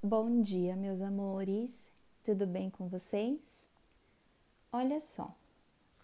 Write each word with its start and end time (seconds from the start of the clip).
Bom 0.00 0.42
dia, 0.42 0.76
meus 0.76 1.02
amores. 1.02 1.76
Tudo 2.22 2.46
bem 2.46 2.70
com 2.70 2.86
vocês? 2.86 3.40
Olha 4.72 5.00
só, 5.00 5.34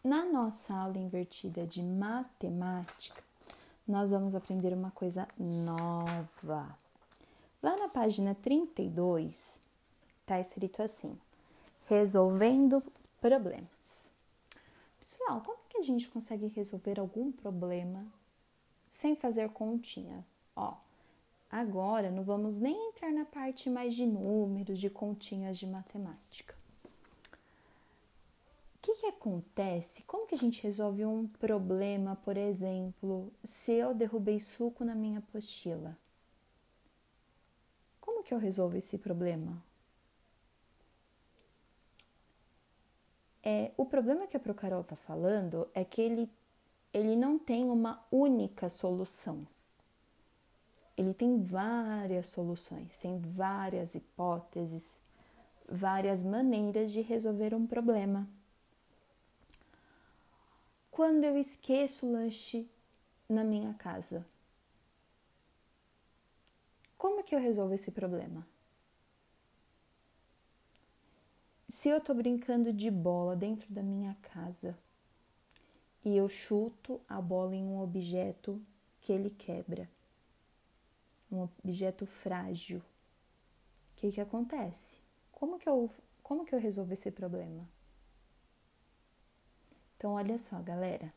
na 0.03 0.25
nossa 0.25 0.75
aula 0.75 0.99
invertida 0.99 1.65
de 1.65 1.81
matemática, 1.81 3.23
nós 3.87 4.11
vamos 4.11 4.35
aprender 4.35 4.75
uma 4.75 4.91
coisa 4.91 5.29
nova. 5.39 6.77
Lá 7.63 7.77
na 7.77 7.89
página 7.89 8.35
32, 8.35 9.61
está 10.23 10.41
escrito 10.41 10.83
assim: 10.83 11.17
resolvendo 11.87 12.83
problemas. 13.21 14.11
Pessoal, 14.99 15.41
como 15.41 15.69
que 15.69 15.79
a 15.79 15.83
gente 15.83 16.09
consegue 16.09 16.49
resolver 16.49 16.99
algum 16.99 17.31
problema 17.31 18.05
sem 18.91 19.15
fazer 19.15 19.51
continha? 19.51 20.27
Ó, 20.57 20.75
agora 21.55 22.11
não 22.11 22.25
vamos 22.25 22.59
nem 22.59 22.89
entrar 22.89 23.13
na 23.13 23.25
parte 23.25 23.71
mais 23.71 23.95
de 23.95 24.05
números, 24.05 24.81
de 24.81 24.91
continhas 24.91 25.57
de 25.57 25.69
matemática. 25.69 26.53
O 28.75 28.79
que, 28.83 28.97
que 28.97 29.07
acontece? 29.07 30.03
Como 30.03 30.27
que 30.27 30.35
a 30.35 30.39
gente 30.39 30.61
resolve 30.61 31.07
um 31.07 31.29
problema, 31.29 32.17
por 32.17 32.37
exemplo, 32.37 33.33
se 33.45 33.73
eu 33.73 33.95
derrubei 33.95 34.41
suco 34.41 34.85
na 34.85 34.97
minha 34.97 35.21
apostila? 35.21 35.97
Como 38.01 38.25
que 38.25 38.35
eu 38.35 38.39
resolvo 38.39 38.77
esse 38.77 38.99
problema? 38.99 39.63
É, 43.45 43.71
o 43.77 43.87
problema 43.87 44.27
que 44.27 44.37
a 44.37 44.41
Procarol 44.41 44.81
está 44.81 44.97
falando 44.97 45.69
é 45.73 45.85
que 45.85 46.01
ele, 46.01 46.29
ele 46.93 47.15
não 47.15 47.39
tem 47.39 47.71
uma 47.71 48.05
única 48.11 48.69
solução. 48.69 49.47
Ele 50.97 51.13
tem 51.13 51.41
várias 51.43 52.27
soluções, 52.27 52.97
tem 52.99 53.19
várias 53.19 53.95
hipóteses, 53.95 54.85
várias 55.69 56.23
maneiras 56.23 56.93
de 56.93 57.01
resolver 57.01 57.55
um 57.55 57.67
problema. 57.67 58.29
Quando 60.91 61.25
eu 61.25 61.37
esqueço 61.37 62.07
o 62.07 62.13
lanche 62.13 62.69
na 63.29 63.43
minha 63.43 63.75
casa, 63.75 64.25
como 66.97 67.25
que 67.25 67.35
eu 67.35 67.41
resolvo 67.41 67.75
esse 67.75 67.91
problema? 67.91 68.47
Se 71.69 71.89
eu 71.89 72.01
tô 72.01 72.15
brincando 72.15 72.73
de 72.73 72.91
bola 72.91 73.35
dentro 73.35 73.67
da 73.73 73.83
minha 73.83 74.17
casa 74.23 74.79
e 76.05 76.17
eu 76.17 76.29
chuto 76.29 77.01
a 77.09 77.21
bola 77.21 77.57
em 77.57 77.65
um 77.65 77.83
objeto 77.83 78.63
que 79.01 79.13
ele 79.13 79.31
quebra, 79.31 79.89
um 81.35 81.49
objeto 81.65 82.07
frágil, 82.07 82.79
o 82.79 82.83
que 83.97 84.13
que 84.13 84.21
acontece? 84.21 84.99
Como 85.33 85.59
que 85.59 85.69
eu, 85.69 85.91
como 86.23 86.45
que 86.45 86.55
eu 86.55 86.59
resolvo 86.59 86.93
esse 86.93 87.11
problema? 87.11 87.69
Então, 89.97 90.13
olha 90.13 90.37
só, 90.37 90.61
galera. 90.61 91.13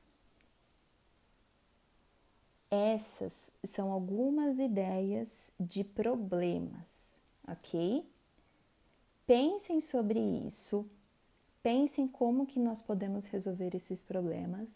Essas 2.69 3.51
são 3.63 3.91
algumas 3.91 4.59
ideias 4.59 5.51
de 5.59 5.83
problemas, 5.83 7.19
ok? 7.47 8.05
Pensem 9.25 9.79
sobre 9.79 10.19
isso, 10.19 10.89
pensem 11.63 12.07
como 12.07 12.45
que 12.45 12.59
nós 12.59 12.81
podemos 12.81 13.25
resolver 13.25 13.75
esses 13.75 14.03
problemas 14.03 14.69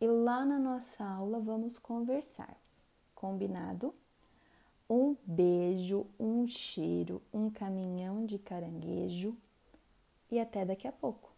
e 0.00 0.06
lá 0.06 0.44
na 0.44 0.58
nossa 0.58 1.04
aula 1.04 1.40
vamos 1.40 1.78
conversar. 1.78 2.56
Combinado? 3.14 3.94
Um 4.88 5.16
beijo, 5.24 6.06
um 6.20 6.46
cheiro, 6.46 7.22
um 7.32 7.48
caminhão 7.50 8.26
de 8.26 8.38
caranguejo 8.38 9.36
e 10.30 10.38
até 10.38 10.64
daqui 10.64 10.86
a 10.86 10.92
pouco. 10.92 11.33